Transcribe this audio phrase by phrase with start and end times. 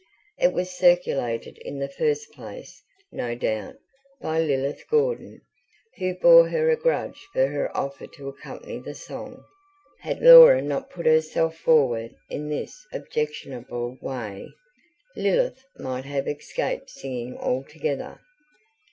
[0.39, 3.75] It was circulated in the first place, no doubt,
[4.19, 5.41] by Lilith Gordon,
[5.97, 9.43] who bore her a grudge for her offer to accompany the song:
[9.99, 14.51] had Laura not put herself forward in this objectionable way,
[15.15, 18.19] Lilith might have escaped singing altogether.